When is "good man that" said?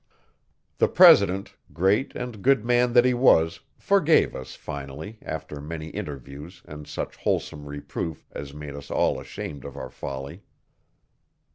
2.41-3.05